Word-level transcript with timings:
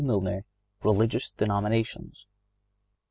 Milner, 0.03 0.45
"Religious 0.83 1.29
Denominations." 1.29 2.25